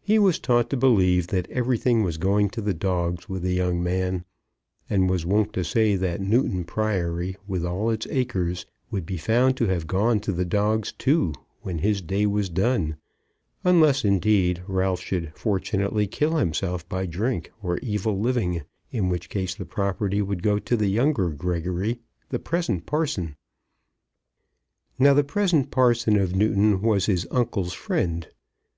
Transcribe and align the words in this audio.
He 0.00 0.18
was 0.18 0.38
taught 0.38 0.70
to 0.70 0.76
believe 0.78 1.26
that 1.26 1.46
everything 1.50 2.02
was 2.02 2.16
going 2.16 2.48
to 2.48 2.62
the 2.62 2.72
dogs 2.72 3.28
with 3.28 3.42
the 3.42 3.52
young 3.52 3.82
man, 3.82 4.24
and 4.88 5.10
was 5.10 5.26
wont 5.26 5.52
to 5.52 5.64
say 5.64 5.96
that 5.96 6.22
Newton 6.22 6.64
Priory, 6.64 7.36
with 7.46 7.66
all 7.66 7.90
its 7.90 8.06
acres, 8.08 8.64
would 8.90 9.04
be 9.04 9.18
found 9.18 9.58
to 9.58 9.66
have 9.66 9.86
gone 9.86 10.18
to 10.20 10.32
the 10.32 10.46
dogs 10.46 10.92
too 10.92 11.34
when 11.60 11.80
his 11.80 12.00
day 12.00 12.24
was 12.24 12.48
done; 12.48 12.96
unless, 13.62 14.02
indeed, 14.02 14.62
Ralph 14.66 15.00
should 15.02 15.30
fortunately 15.36 16.06
kill 16.06 16.38
himself 16.38 16.88
by 16.88 17.04
drink 17.04 17.52
or 17.62 17.76
evil 17.82 18.18
living, 18.18 18.62
in 18.90 19.10
which 19.10 19.28
case 19.28 19.54
the 19.54 19.66
property 19.66 20.22
would 20.22 20.42
go 20.42 20.58
to 20.58 20.74
the 20.74 20.88
younger 20.88 21.28
Gregory, 21.28 21.98
the 22.30 22.38
present 22.38 22.86
parson. 22.86 23.36
Now 24.98 25.12
the 25.12 25.22
present 25.22 25.70
parson 25.70 26.16
of 26.16 26.34
Newton 26.34 26.80
was 26.80 27.04
his 27.04 27.28
uncle's 27.30 27.74
friend. 27.74 28.26